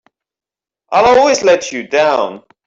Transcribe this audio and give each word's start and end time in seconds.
I'll 0.91 1.05
always 1.19 1.43
let 1.43 1.71
you 1.71 1.87
down! 1.87 2.41